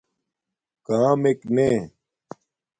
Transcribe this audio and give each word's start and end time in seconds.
کامک 0.85 1.39
نے 1.55 1.69